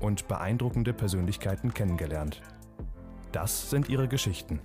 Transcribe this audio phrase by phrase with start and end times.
[0.00, 2.42] und beeindruckende Persönlichkeiten kennengelernt.
[3.32, 4.60] Das sind ihre Geschichten.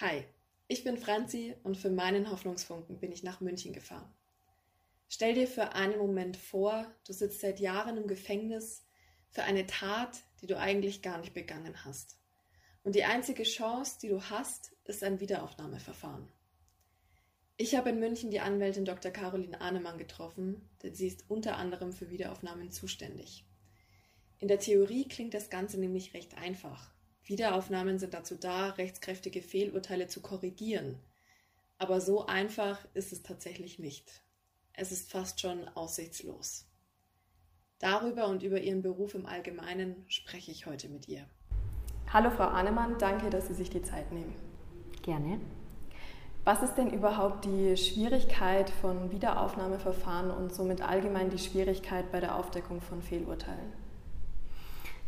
[0.00, 0.24] Hi,
[0.66, 4.14] ich bin Franzi und für meinen Hoffnungsfunken bin ich nach München gefahren.
[5.08, 8.86] Stell dir für einen Moment vor, du sitzt seit Jahren im Gefängnis
[9.30, 12.18] für eine Tat, die du eigentlich gar nicht begangen hast.
[12.82, 16.30] Und die einzige Chance, die du hast, ist ein Wiederaufnahmeverfahren.
[17.62, 19.10] Ich habe in München die Anwältin Dr.
[19.10, 23.44] Caroline Ahnemann getroffen, denn sie ist unter anderem für Wiederaufnahmen zuständig.
[24.38, 26.90] In der Theorie klingt das Ganze nämlich recht einfach.
[27.22, 30.98] Wiederaufnahmen sind dazu da, rechtskräftige Fehlurteile zu korrigieren.
[31.76, 34.22] Aber so einfach ist es tatsächlich nicht.
[34.72, 36.64] Es ist fast schon aussichtslos.
[37.78, 41.26] Darüber und über Ihren Beruf im Allgemeinen spreche ich heute mit ihr.
[42.10, 44.34] Hallo Frau Ahnemann, danke, dass Sie sich die Zeit nehmen.
[45.02, 45.38] Gerne.
[46.50, 52.34] Was ist denn überhaupt die Schwierigkeit von Wiederaufnahmeverfahren und somit allgemein die Schwierigkeit bei der
[52.34, 53.72] Aufdeckung von Fehlurteilen?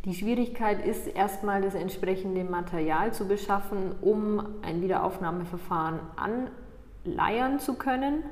[0.05, 8.23] Die Schwierigkeit ist erstmal das entsprechende Material zu beschaffen, um ein Wiederaufnahmeverfahren anleiern zu können.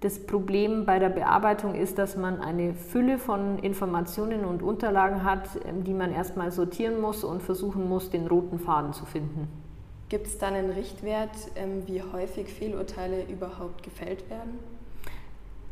[0.00, 5.50] Das Problem bei der Bearbeitung ist, dass man eine Fülle von Informationen und Unterlagen hat,
[5.84, 9.65] die man erstmal sortieren muss und versuchen muss, den roten Faden zu finden.
[10.08, 14.58] Gibt es dann einen Richtwert, ähm, wie häufig Fehlurteile überhaupt gefällt werden?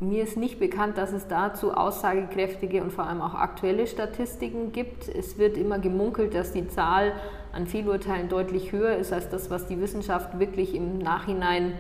[0.01, 5.09] Mir ist nicht bekannt, dass es dazu aussagekräftige und vor allem auch aktuelle Statistiken gibt.
[5.09, 7.13] Es wird immer gemunkelt, dass die Zahl
[7.53, 11.75] an Fehlurteilen deutlich höher ist als das, was die Wissenschaft wirklich im Nachhinein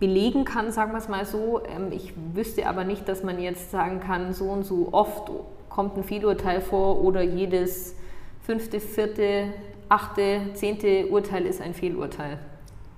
[0.00, 1.60] belegen kann, sagen wir es mal so.
[1.66, 5.30] Ähm, ich wüsste aber nicht, dass man jetzt sagen kann, so und so oft
[5.68, 7.94] kommt ein Fehlurteil vor oder jedes
[8.40, 9.52] fünfte, vierte
[9.92, 12.38] achte, zehnte Urteil ist ein Fehlurteil.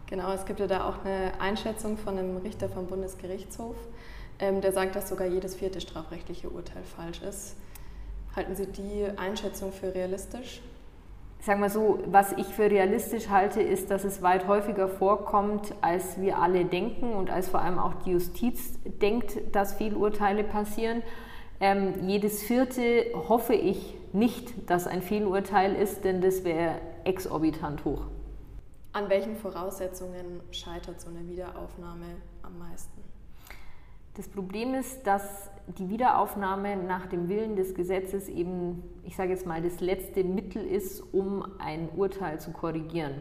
[0.06, 3.74] Genau, es gibt ja da auch eine Einschätzung von einem Richter vom Bundesgerichtshof,
[4.38, 7.56] ähm, der sagt, dass sogar jedes vierte strafrechtliche Urteil falsch ist.
[8.36, 10.60] Halten Sie die Einschätzung für realistisch?
[11.40, 16.20] Sagen wir so, was ich für realistisch halte, ist, dass es weit häufiger vorkommt, als
[16.20, 21.02] wir alle denken und als vor allem auch die Justiz denkt, dass Fehlurteile passieren.
[21.60, 28.06] Ähm, jedes vierte hoffe ich nicht, dass ein Fehlurteil ist, denn das wäre exorbitant hoch.
[28.92, 32.06] An welchen Voraussetzungen scheitert so eine Wiederaufnahme
[32.42, 33.02] am meisten?
[34.14, 39.46] Das Problem ist, dass die Wiederaufnahme nach dem Willen des Gesetzes eben, ich sage jetzt
[39.46, 43.20] mal, das letzte Mittel ist, um ein Urteil zu korrigieren.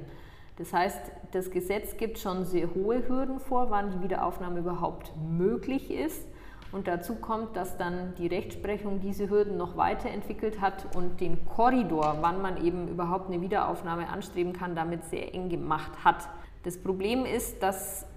[0.57, 1.01] Das heißt,
[1.31, 6.27] das Gesetz gibt schon sehr hohe Hürden vor, wann die Wiederaufnahme überhaupt möglich ist.
[6.73, 12.17] Und dazu kommt, dass dann die Rechtsprechung diese Hürden noch weiterentwickelt hat und den Korridor,
[12.21, 16.27] wann man eben überhaupt eine Wiederaufnahme anstreben kann, damit sehr eng gemacht hat.
[16.63, 18.07] Das Problem ist, dass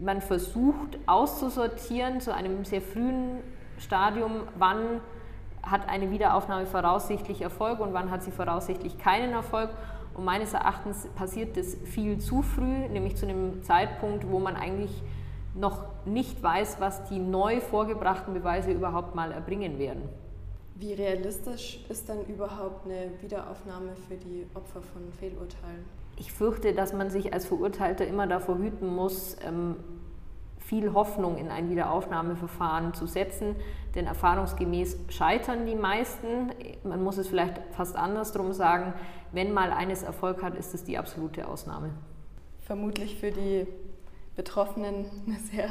[0.00, 3.40] man versucht auszusortieren zu einem sehr frühen
[3.78, 5.02] Stadium, wann
[5.62, 9.68] hat eine Wiederaufnahme voraussichtlich Erfolg und wann hat sie voraussichtlich keinen Erfolg.
[10.14, 15.02] Und meines Erachtens passiert das viel zu früh, nämlich zu einem Zeitpunkt, wo man eigentlich
[15.58, 20.08] noch nicht weiß, was die neu vorgebrachten Beweise überhaupt mal erbringen werden.
[20.76, 25.84] Wie realistisch ist dann überhaupt eine Wiederaufnahme für die Opfer von Fehlurteilen?
[26.16, 29.76] Ich fürchte, dass man sich als Verurteilter immer davor hüten muss, ähm,
[30.58, 33.56] viel Hoffnung in ein Wiederaufnahmeverfahren zu setzen,
[33.94, 36.50] denn erfahrungsgemäß scheitern die meisten.
[36.84, 38.92] Man muss es vielleicht fast andersrum sagen,
[39.32, 41.90] wenn mal eines Erfolg hat, ist es die absolute Ausnahme.
[42.60, 43.66] Vermutlich für die
[44.38, 45.68] Betroffenen eine sehr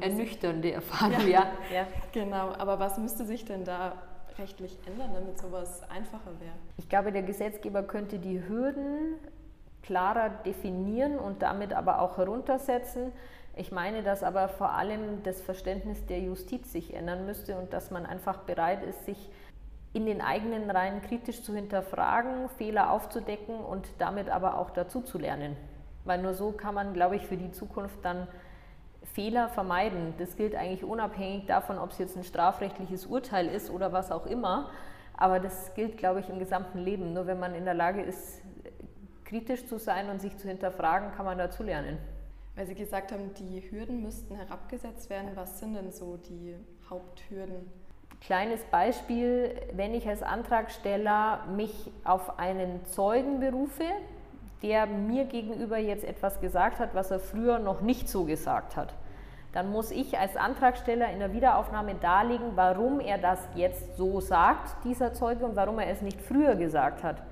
[0.00, 1.46] ernüchternde Erfahrung, ja.
[1.72, 1.86] ja.
[2.12, 3.92] Genau, aber was müsste sich denn da
[4.38, 6.52] rechtlich ändern, damit sowas einfacher wäre?
[6.78, 9.14] Ich glaube, der Gesetzgeber könnte die Hürden
[9.82, 13.12] klarer definieren und damit aber auch heruntersetzen.
[13.54, 17.92] Ich meine, dass aber vor allem das Verständnis der Justiz sich ändern müsste und dass
[17.92, 19.30] man einfach bereit ist, sich
[19.92, 25.18] in den eigenen Reihen kritisch zu hinterfragen, Fehler aufzudecken und damit aber auch dazu zu
[25.18, 25.56] lernen.
[26.08, 28.26] Weil nur so kann man, glaube ich, für die Zukunft dann
[29.12, 30.14] Fehler vermeiden.
[30.16, 34.24] Das gilt eigentlich unabhängig davon, ob es jetzt ein strafrechtliches Urteil ist oder was auch
[34.24, 34.70] immer.
[35.18, 37.12] Aber das gilt, glaube ich, im gesamten Leben.
[37.12, 38.40] Nur wenn man in der Lage ist,
[39.26, 41.98] kritisch zu sein und sich zu hinterfragen, kann man dazu lernen.
[42.56, 45.32] Weil Sie gesagt haben, die Hürden müssten herabgesetzt werden.
[45.34, 46.56] Was sind denn so die
[46.88, 47.70] Haupthürden?
[48.22, 53.84] Kleines Beispiel, wenn ich als Antragsteller mich auf einen Zeugen berufe,
[54.62, 58.94] der mir gegenüber jetzt etwas gesagt hat, was er früher noch nicht so gesagt hat,
[59.52, 64.84] dann muss ich als Antragsteller in der Wiederaufnahme darlegen, warum er das jetzt so sagt,
[64.84, 67.22] dieser Zeuge, und warum er es nicht früher gesagt hat.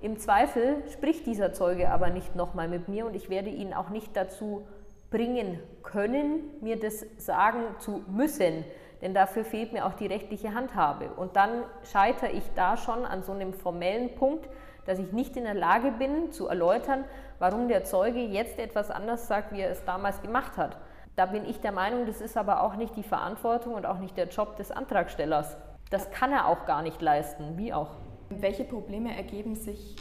[0.00, 3.90] Im Zweifel spricht dieser Zeuge aber nicht nochmal mit mir und ich werde ihn auch
[3.90, 4.66] nicht dazu
[5.10, 8.64] bringen können, mir das sagen zu müssen,
[9.00, 11.10] denn dafür fehlt mir auch die rechtliche Handhabe.
[11.16, 14.48] Und dann scheitere ich da schon an so einem formellen Punkt,
[14.86, 17.04] dass ich nicht in der Lage bin zu erläutern,
[17.38, 20.78] warum der Zeuge jetzt etwas anders sagt, wie er es damals gemacht hat.
[21.14, 24.16] Da bin ich der Meinung, das ist aber auch nicht die Verantwortung und auch nicht
[24.16, 25.56] der Job des Antragstellers.
[25.90, 27.90] Das kann er auch gar nicht leisten, wie auch.
[28.30, 29.96] Welche Probleme ergeben sich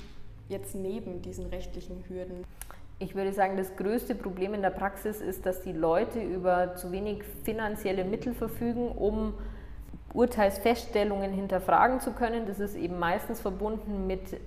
[0.48, 2.46] jetzt neben diesen rechtlichen Hürden?
[3.00, 6.92] Ich würde sagen, das größte Problem in der Praxis ist, dass die Leute über zu
[6.92, 9.36] wenig finanzielle Mittel verfügen, um
[10.14, 12.48] Urteilsfeststellungen hinterfragen zu können.
[12.48, 14.40] Das ist eben meistens verbunden mit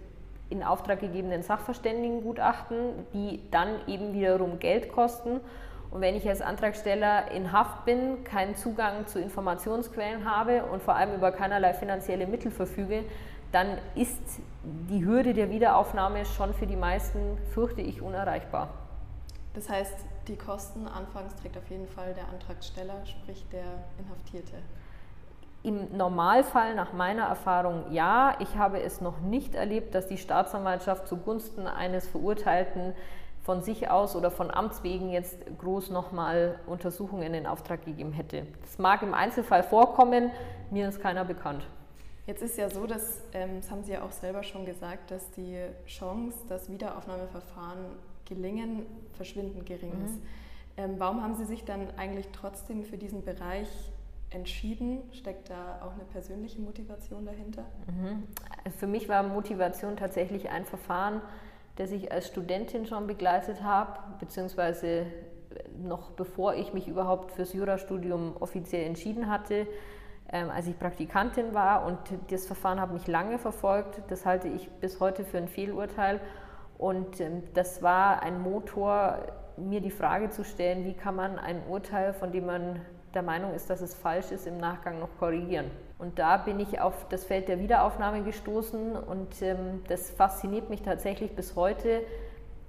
[0.49, 5.41] in Auftrag gegebenen Sachverständigengutachten, die dann eben wiederum Geld kosten.
[5.93, 10.97] Und wenn ich als Antragsteller in Haft bin, keinen Zugang zu Informationsquellen habe und vor
[10.97, 13.05] allem über keinerlei finanzielle Mittel verfüge,
[13.53, 14.21] dann ist
[14.63, 18.69] die Hürde der Wiederaufnahme schon für die meisten, fürchte ich, unerreichbar.
[19.55, 19.95] Das heißt,
[20.29, 23.65] die Kosten anfangs trägt auf jeden Fall der Antragsteller, sprich der
[23.99, 24.57] Inhaftierte.
[25.63, 28.35] Im Normalfall, nach meiner Erfahrung, ja.
[28.39, 32.95] Ich habe es noch nicht erlebt, dass die Staatsanwaltschaft zugunsten eines Verurteilten
[33.43, 38.47] von sich aus oder von Amts wegen jetzt groß nochmal Untersuchungen in Auftrag gegeben hätte.
[38.63, 40.31] Das mag im Einzelfall vorkommen,
[40.71, 41.67] mir ist keiner bekannt.
[42.31, 45.33] Jetzt ist ja so, dass, ähm, das haben Sie ja auch selber schon gesagt, dass
[45.33, 47.87] die Chance, dass Wiederaufnahmeverfahren
[48.25, 48.87] gelingen,
[49.17, 50.05] verschwindend gering mhm.
[50.05, 50.15] ist.
[50.77, 53.67] Ähm, warum haben Sie sich dann eigentlich trotzdem für diesen Bereich
[54.31, 55.01] entschieden?
[55.11, 57.65] Steckt da auch eine persönliche Motivation dahinter?
[57.89, 58.23] Mhm.
[58.79, 61.23] Für mich war Motivation tatsächlich ein Verfahren,
[61.75, 65.07] das ich als Studentin schon begleitet habe, beziehungsweise
[65.83, 69.67] noch bevor ich mich überhaupt fürs Jurastudium offiziell entschieden hatte,
[70.33, 71.87] ähm, als ich Praktikantin war.
[71.87, 71.99] Und
[72.31, 74.03] das Verfahren hat mich lange verfolgt.
[74.09, 76.21] Das halte ich bis heute für ein Fehlurteil.
[76.79, 79.19] Und ähm, das war ein Motor,
[79.57, 82.81] mir die Frage zu stellen, wie kann man ein Urteil, von dem man
[83.15, 85.71] der Meinung ist, dass es falsch ist, im Nachgang noch korrigieren.
[85.99, 90.83] Und da bin ich auf das Feld der Wiederaufnahme gestoßen und ähm, das fasziniert mich
[90.83, 92.03] tatsächlich bis heute,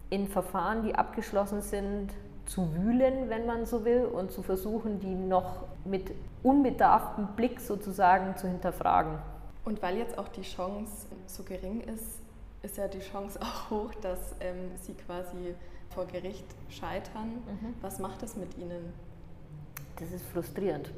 [0.10, 2.14] in Verfahren, die abgeschlossen sind,
[2.52, 6.12] zu wühlen, wenn man so will, und zu versuchen, die noch mit
[6.44, 9.20] unbedarftem Blick sozusagen zu hinterfragen.
[9.64, 12.20] Und weil jetzt auch die Chance so gering ist,
[12.62, 15.56] ist ja die Chance auch hoch, dass ähm, Sie quasi
[15.96, 17.30] vor Gericht scheitern.
[17.46, 17.74] Mhm.
[17.82, 18.94] Was macht das mit Ihnen?
[19.98, 20.92] Das ist frustrierend.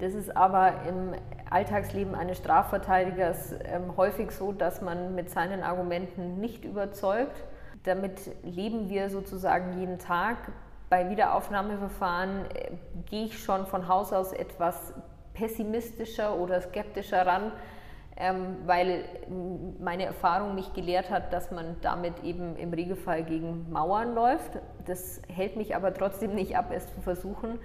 [0.00, 1.14] Das ist aber im
[1.48, 7.44] Alltagsleben eines Strafverteidigers ähm, häufig so, dass man mit seinen Argumenten nicht überzeugt.
[7.84, 10.36] Damit leben wir sozusagen jeden Tag.
[10.88, 12.70] Bei Wiederaufnahmeverfahren äh,
[13.06, 14.94] gehe ich schon von Haus aus etwas
[15.34, 17.52] pessimistischer oder skeptischer ran,
[18.16, 19.04] ähm, weil
[19.80, 24.58] meine Erfahrung mich gelehrt hat, dass man damit eben im Regelfall gegen Mauern läuft.
[24.86, 27.58] Das hält mich aber trotzdem nicht ab, es zu versuchen.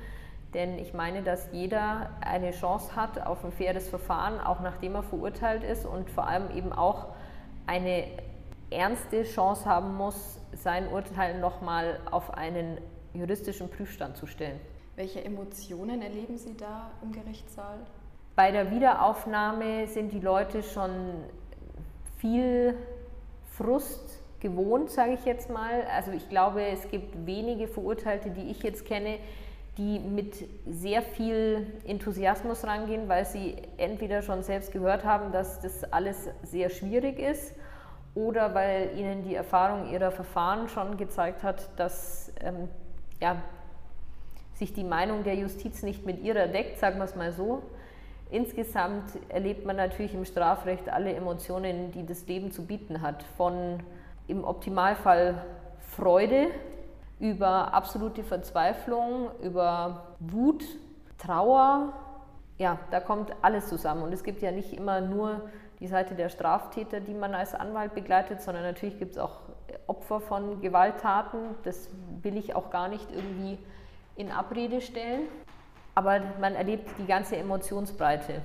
[0.53, 5.03] Denn ich meine, dass jeder eine Chance hat auf ein faires Verfahren, auch nachdem er
[5.03, 7.07] verurteilt ist und vor allem eben auch
[7.67, 8.03] eine
[8.69, 12.79] ernste Chance haben muss, sein Urteil nochmal auf einen
[13.13, 14.59] juristischen Prüfstand zu stellen.
[14.95, 17.79] Welche Emotionen erleben Sie da im Gerichtssaal?
[18.35, 20.91] Bei der Wiederaufnahme sind die Leute schon
[22.17, 22.75] viel
[23.57, 25.83] Frust gewohnt, sage ich jetzt mal.
[25.95, 29.19] Also ich glaube, es gibt wenige Verurteilte, die ich jetzt kenne,
[29.77, 30.35] die mit
[30.67, 36.69] sehr viel Enthusiasmus rangehen, weil sie entweder schon selbst gehört haben, dass das alles sehr
[36.69, 37.55] schwierig ist
[38.13, 42.67] oder weil ihnen die Erfahrung ihrer Verfahren schon gezeigt hat, dass ähm,
[43.21, 43.37] ja,
[44.55, 47.63] sich die Meinung der Justiz nicht mit ihrer deckt, sagen wir es mal so.
[48.29, 53.23] Insgesamt erlebt man natürlich im Strafrecht alle Emotionen, die das Leben zu bieten hat.
[53.37, 53.79] Von
[54.27, 55.43] im Optimalfall
[55.79, 56.47] Freude
[57.19, 60.63] über absolute Verzweiflung, über Wut,
[61.17, 61.93] Trauer.
[62.57, 64.03] Ja, da kommt alles zusammen.
[64.03, 65.41] Und es gibt ja nicht immer nur
[65.79, 69.39] die Seite der Straftäter, die man als Anwalt begleitet, sondern natürlich gibt es auch
[69.87, 71.39] Opfer von Gewalttaten.
[71.63, 71.89] Das
[72.21, 73.57] will ich auch gar nicht irgendwie
[74.15, 75.23] in Abrede stellen.
[75.95, 78.41] Aber man erlebt die ganze Emotionsbreite.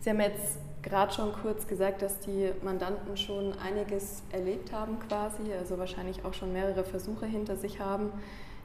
[0.00, 5.52] Sie haben jetzt gerade schon kurz gesagt, dass die Mandanten schon einiges erlebt haben quasi,
[5.58, 8.12] also wahrscheinlich auch schon mehrere Versuche hinter sich haben.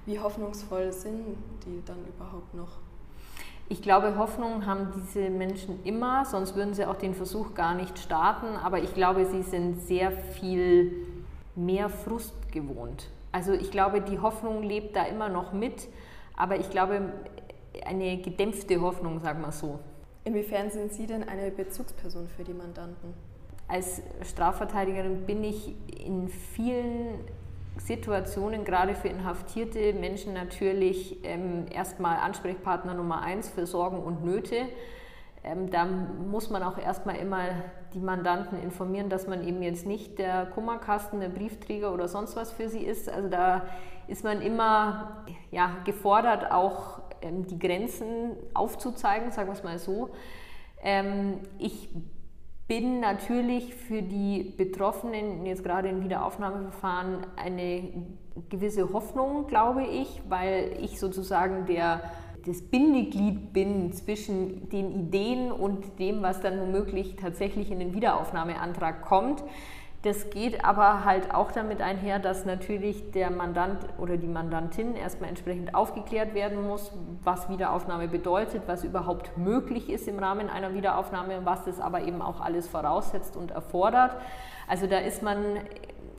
[0.06, 2.80] Wie hoffnungsvoll sind die dann überhaupt noch?
[3.70, 7.98] Ich glaube, Hoffnung haben diese Menschen immer, sonst würden sie auch den Versuch gar nicht
[7.98, 8.58] starten.
[8.62, 11.08] Aber ich glaube, sie sind sehr viel
[11.56, 13.10] mehr Frust gewohnt.
[13.32, 15.88] Also ich glaube, die Hoffnung lebt da immer noch mit,
[16.36, 17.14] aber ich glaube,
[17.86, 19.80] eine gedämpfte Hoffnung, sagen wir so.
[20.24, 23.14] Inwiefern sind Sie denn eine Bezugsperson für die Mandanten?
[23.68, 25.74] Als Strafverteidigerin bin ich
[26.06, 27.22] in vielen
[27.78, 34.68] Situationen, gerade für inhaftierte Menschen, natürlich ähm, erstmal Ansprechpartner Nummer eins für Sorgen und Nöte.
[35.44, 37.46] Ähm, da muss man auch erstmal immer
[37.94, 42.52] die Mandanten informieren, dass man eben jetzt nicht der Kummerkasten, der Briefträger oder sonst was
[42.52, 43.10] für sie ist.
[43.10, 43.64] Also da
[44.08, 50.10] ist man immer ja, gefordert, auch ähm, die Grenzen aufzuzeigen, sagen wir es mal so.
[50.84, 51.90] Ähm, ich
[52.68, 57.84] bin natürlich für die Betroffenen, jetzt gerade im Wiederaufnahmeverfahren, eine
[58.50, 62.02] gewisse Hoffnung, glaube ich, weil ich sozusagen der,
[62.46, 69.02] das Bindeglied bin zwischen den Ideen und dem, was dann womöglich tatsächlich in den Wiederaufnahmeantrag
[69.02, 69.44] kommt.
[70.04, 75.30] Das geht aber halt auch damit einher, dass natürlich der Mandant oder die Mandantin erstmal
[75.30, 76.92] entsprechend aufgeklärt werden muss,
[77.24, 82.24] was Wiederaufnahme bedeutet, was überhaupt möglich ist im Rahmen einer Wiederaufnahme, was das aber eben
[82.24, 84.18] auch alles voraussetzt und erfordert.
[84.68, 85.38] Also da ist man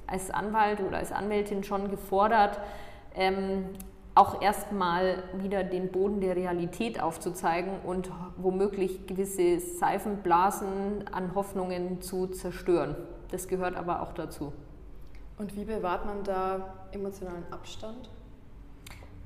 [0.06, 2.60] als Anwalt oder als Anwältin schon gefordert,
[3.16, 3.64] ähm,
[4.14, 12.26] auch erstmal wieder den Boden der Realität aufzuzeigen und womöglich gewisse Seifenblasen an Hoffnungen zu
[12.26, 12.96] zerstören.
[13.30, 14.52] Das gehört aber auch dazu.
[15.38, 18.10] Und wie bewahrt man da emotionalen Abstand?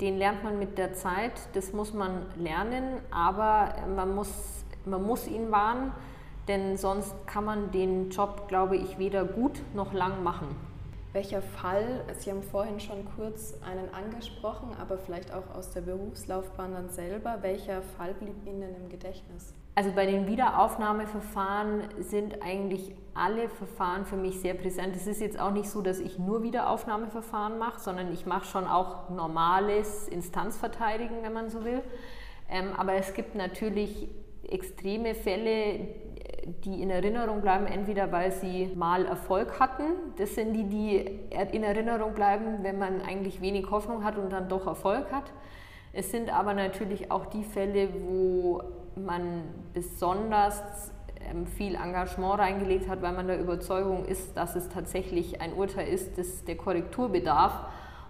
[0.01, 4.31] Den lernt man mit der Zeit, das muss man lernen, aber man muss,
[4.85, 5.93] man muss ihn wahren,
[6.49, 10.49] denn sonst kann man den Job, glaube ich, weder gut noch lang machen.
[11.17, 16.75] Welcher Fall, Sie haben vorhin schon kurz einen angesprochen, aber vielleicht auch aus der Berufslaufbahn
[16.75, 19.55] dann selber, welcher Fall blieb Ihnen im Gedächtnis?
[19.77, 24.95] Also bei den Wiederaufnahmeverfahren sind eigentlich alle Verfahren für mich sehr präsent.
[24.95, 28.67] Es ist jetzt auch nicht so, dass ich nur Wiederaufnahmeverfahren mache, sondern ich mache schon
[28.67, 31.81] auch normales Instanzverteidigen, wenn man so will.
[32.51, 34.07] Ähm, aber es gibt natürlich
[34.47, 35.89] extreme Fälle,
[36.65, 39.85] die in Erinnerung bleiben, entweder weil sie mal Erfolg hatten.
[40.17, 40.97] Das sind die, die
[41.53, 45.33] in Erinnerung bleiben, wenn man eigentlich wenig Hoffnung hat und dann doch Erfolg hat.
[45.93, 48.63] Es sind aber natürlich auch die Fälle, wo
[48.95, 50.63] man besonders
[51.21, 55.89] ähm, viel Engagement reingelegt hat, weil man der Überzeugung ist, dass es tatsächlich ein Urteil
[55.89, 57.65] ist, das der Korrektur bedarf.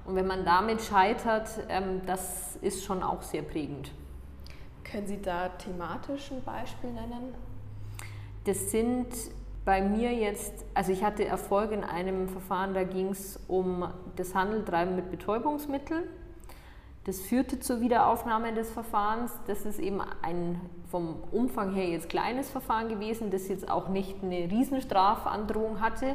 [0.04, 3.90] Und wenn man damit scheitert, ähm, das ist schon auch sehr prägend.
[4.84, 7.34] Können Sie da thematisch ein Beispiel nennen?
[8.46, 9.08] Das sind
[9.64, 14.36] bei mir jetzt, also ich hatte Erfolg in einem Verfahren, da ging es um das
[14.36, 16.04] Handeltreiben mit Betäubungsmitteln.
[17.02, 19.32] Das führte zur Wiederaufnahme des Verfahrens.
[19.48, 24.22] Das ist eben ein vom Umfang her jetzt kleines Verfahren gewesen, das jetzt auch nicht
[24.22, 26.14] eine Riesenstrafandrohung hatte,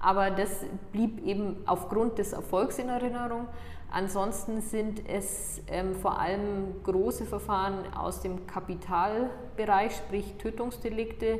[0.00, 3.48] aber das blieb eben aufgrund des Erfolgs in Erinnerung.
[3.94, 11.38] Ansonsten sind es ähm, vor allem große Verfahren aus dem Kapitalbereich, sprich Tötungsdelikte,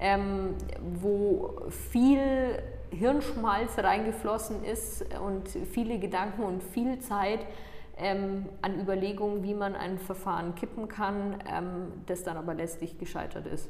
[0.00, 0.54] ähm,
[0.98, 7.40] wo viel Hirnschmalz reingeflossen ist und viele Gedanken und viel Zeit
[7.98, 13.46] ähm, an Überlegungen, wie man ein Verfahren kippen kann, ähm, das dann aber letztlich gescheitert
[13.46, 13.68] ist.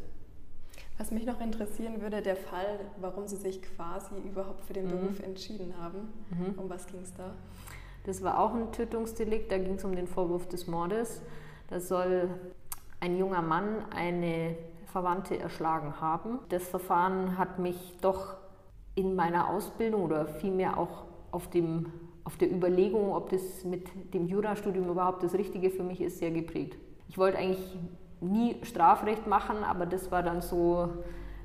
[0.98, 4.90] Was mich noch interessieren würde, der Fall, warum Sie sich quasi überhaupt für den mhm.
[4.90, 6.12] Beruf entschieden haben.
[6.30, 6.56] Mhm.
[6.56, 7.34] Um was ging es da?
[8.10, 11.22] Das war auch ein Tötungsdelikt, da ging es um den Vorwurf des Mordes.
[11.68, 12.28] Da soll
[12.98, 16.40] ein junger Mann eine Verwandte erschlagen haben.
[16.48, 18.34] Das Verfahren hat mich doch
[18.96, 21.92] in meiner Ausbildung oder vielmehr auch auf dem
[22.24, 26.32] auf der Überlegung, ob das mit dem Jurastudium überhaupt das Richtige für mich ist, sehr
[26.32, 26.78] geprägt.
[27.08, 27.78] Ich wollte eigentlich
[28.20, 30.88] nie Strafrecht machen, aber das war dann so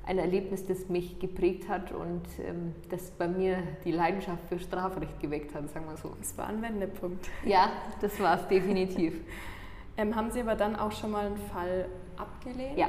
[0.06, 5.20] ein Erlebnis, das mich geprägt hat und ähm, das bei mir die Leidenschaft für Strafrecht
[5.20, 6.12] geweckt hat, sagen wir so.
[6.18, 7.28] Das war ein Wendepunkt.
[7.44, 7.70] Ja,
[8.00, 9.20] das war es definitiv.
[9.96, 11.86] ähm, haben Sie aber dann auch schon mal einen Fall
[12.16, 12.78] abgelehnt?
[12.78, 12.86] Ja.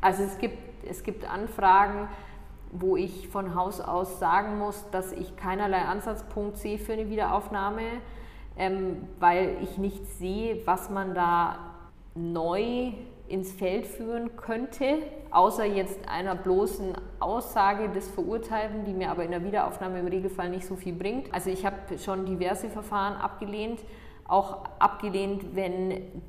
[0.00, 0.56] Also es gibt,
[0.88, 2.08] es gibt Anfragen,
[2.72, 7.82] wo ich von Haus aus sagen muss, dass ich keinerlei Ansatzpunkt sehe für eine Wiederaufnahme,
[8.56, 11.58] ähm, weil ich nicht sehe, was man da
[12.14, 12.92] neu
[13.32, 14.98] ins Feld führen könnte,
[15.30, 20.50] außer jetzt einer bloßen Aussage des Verurteilten, die mir aber in der Wiederaufnahme im Regelfall
[20.50, 21.32] nicht so viel bringt.
[21.32, 23.80] Also ich habe schon diverse Verfahren abgelehnt,
[24.28, 26.22] auch abgelehnt, wenn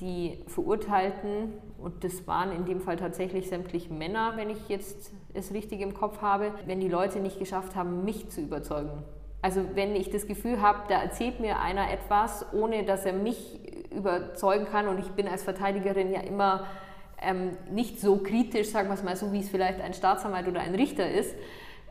[0.00, 5.52] die Verurteilten, und das waren in dem Fall tatsächlich sämtlich Männer, wenn ich jetzt es
[5.52, 9.02] richtig im Kopf habe, wenn die Leute nicht geschafft haben, mich zu überzeugen.
[9.42, 13.58] Also wenn ich das Gefühl habe, da erzählt mir einer etwas, ohne dass er mich
[13.90, 16.66] überzeugen kann und ich bin als Verteidigerin ja immer
[17.20, 20.60] ähm, nicht so kritisch, sagen wir es mal so, wie es vielleicht ein Staatsanwalt oder
[20.60, 21.34] ein Richter ist.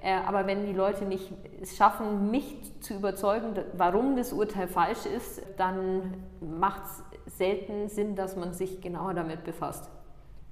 [0.01, 5.06] Äh, aber wenn die Leute nicht es schaffen, mich zu überzeugen, warum das Urteil falsch
[5.06, 9.89] ist, dann macht es selten Sinn, dass man sich genauer damit befasst.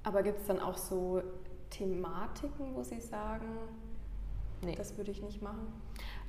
[0.04, 1.22] Aber gibt es dann auch so
[1.70, 3.46] Thematiken, wo Sie sagen,
[4.64, 4.74] nee.
[4.76, 5.72] das würde ich nicht machen?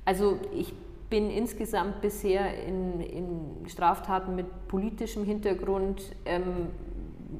[0.04, 0.74] Also ich
[1.08, 6.68] bin insgesamt bisher in, in Straftaten mit politischem Hintergrund ähm,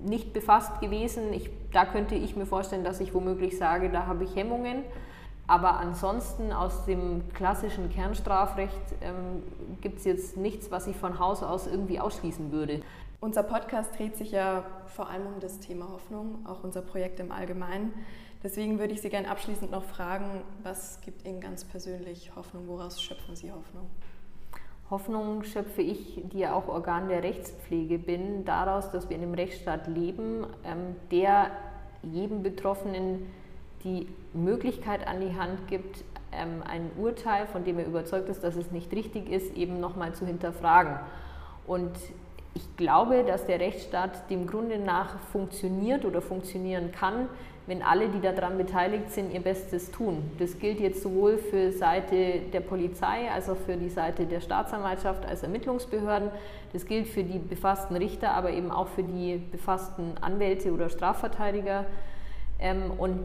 [0.05, 1.33] nicht befasst gewesen.
[1.33, 4.83] Ich, da könnte ich mir vorstellen, dass ich womöglich sage, da habe ich Hemmungen.
[5.47, 9.43] Aber ansonsten aus dem klassischen Kernstrafrecht ähm,
[9.81, 12.83] gibt es jetzt nichts, was ich von Haus aus irgendwie ausschließen würde.
[13.21, 17.33] Unser Podcast dreht sich ja vor allem um das Thema Hoffnung, auch unser Projekt im
[17.33, 17.93] Allgemeinen.
[18.42, 22.68] Deswegen würde ich Sie gerne abschließend noch fragen, was gibt Ihnen ganz persönlich Hoffnung?
[22.68, 23.90] Woraus schöpfen Sie Hoffnung?
[24.88, 29.35] Hoffnung schöpfe ich, die ja auch Organ der Rechtspflege bin, daraus, dass wir in einem
[29.35, 31.50] Rechtsstaat leben, ähm, der
[32.02, 33.26] jedem Betroffenen
[33.85, 38.56] die Möglichkeit an die Hand gibt, ähm, ein Urteil, von dem er überzeugt ist, dass
[38.56, 40.98] es nicht richtig ist, eben nochmal zu hinterfragen.
[41.66, 41.92] Und
[42.55, 47.29] ich glaube, dass der Rechtsstaat dem Grunde nach funktioniert oder funktionieren kann,
[47.67, 50.29] wenn alle, die daran beteiligt sind, ihr Bestes tun.
[50.41, 55.25] Das gilt jetzt sowohl für Seite der Polizei als auch für die Seite der Staatsanwaltschaft
[55.25, 56.31] als Ermittlungsbehörden.
[56.73, 61.85] Das gilt für die befassten Richter, aber eben auch für die befassten Anwälte oder Strafverteidiger.
[62.59, 63.21] Ähm, und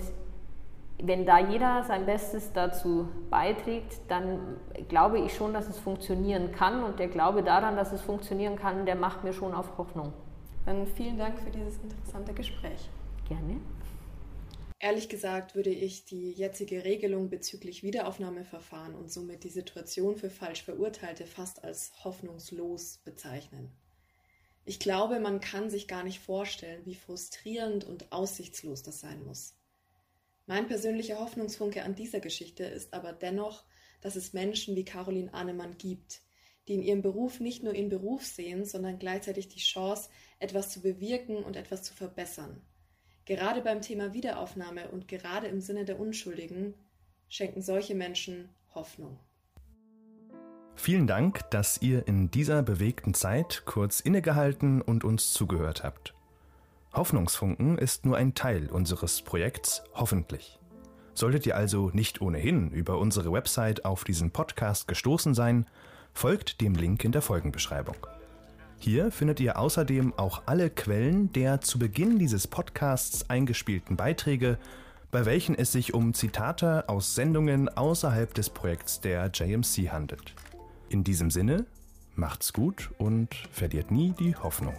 [0.97, 6.84] wenn da jeder sein Bestes dazu beiträgt, dann glaube ich schon, dass es funktionieren kann.
[6.84, 10.13] Und der Glaube daran, dass es funktionieren kann, der macht mir schon auf Hoffnung.
[10.65, 12.89] Dann vielen Dank für dieses interessante Gespräch.
[13.27, 13.60] Gerne.
[14.79, 20.63] Ehrlich gesagt würde ich die jetzige Regelung bezüglich Wiederaufnahmeverfahren und somit die Situation für falsch
[20.63, 23.71] Verurteilte fast als hoffnungslos bezeichnen.
[24.65, 29.55] Ich glaube, man kann sich gar nicht vorstellen, wie frustrierend und aussichtslos das sein muss.
[30.47, 33.63] Mein persönlicher Hoffnungsfunke an dieser Geschichte ist aber dennoch,
[34.01, 36.21] dass es Menschen wie Caroline Ahnemann gibt,
[36.67, 40.81] die in ihrem Beruf nicht nur ihren Beruf sehen, sondern gleichzeitig die Chance, etwas zu
[40.81, 42.62] bewirken und etwas zu verbessern.
[43.25, 46.75] Gerade beim Thema Wiederaufnahme und gerade im Sinne der Unschuldigen
[47.27, 49.19] schenken solche Menschen Hoffnung.
[50.75, 56.13] Vielen Dank, dass ihr in dieser bewegten Zeit kurz innegehalten und uns zugehört habt.
[56.95, 60.60] Hoffnungsfunken ist nur ein Teil unseres Projekts Hoffentlich.
[61.13, 65.65] Solltet ihr also nicht ohnehin über unsere Website auf diesen Podcast gestoßen sein,
[66.13, 67.97] folgt dem Link in der Folgenbeschreibung.
[68.79, 74.58] Hier findet ihr außerdem auch alle Quellen der zu Beginn dieses Podcasts eingespielten Beiträge,
[75.12, 80.34] bei welchen es sich um Zitate aus Sendungen außerhalb des Projekts der JMC handelt.
[80.88, 81.65] In diesem Sinne,
[82.15, 84.75] macht's gut und verliert nie die Hoffnung.